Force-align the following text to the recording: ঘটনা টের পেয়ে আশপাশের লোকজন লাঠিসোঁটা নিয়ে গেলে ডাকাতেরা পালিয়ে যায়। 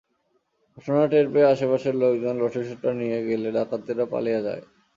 ঘটনা 0.77 1.03
টের 1.11 1.27
পেয়ে 1.33 1.49
আশপাশের 1.53 1.95
লোকজন 2.01 2.35
লাঠিসোঁটা 2.41 2.89
নিয়ে 2.99 3.19
গেলে 3.27 3.47
ডাকাতেরা 3.57 4.05
পালিয়ে 4.13 4.41
যায়। 4.43 4.63